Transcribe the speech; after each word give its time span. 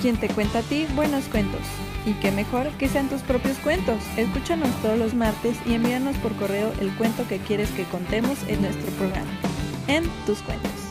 quien 0.00 0.16
te 0.16 0.28
cuenta 0.28 0.60
a 0.60 0.62
ti 0.62 0.86
buenos 0.94 1.24
cuentos. 1.24 1.60
Y 2.06 2.12
qué 2.14 2.30
mejor 2.32 2.68
que 2.78 2.88
sean 2.88 3.08
tus 3.08 3.22
propios 3.22 3.58
cuentos. 3.58 4.02
Escúchanos 4.16 4.70
todos 4.82 4.98
los 4.98 5.14
martes 5.14 5.58
y 5.66 5.74
envíanos 5.74 6.16
por 6.16 6.34
correo 6.36 6.72
el 6.80 6.90
cuento 6.96 7.26
que 7.28 7.38
quieres 7.38 7.70
que 7.70 7.84
contemos 7.84 8.38
en 8.48 8.62
nuestro 8.62 8.90
programa. 8.92 9.30
En 9.86 10.04
tus 10.26 10.38
cuentos. 10.40 10.87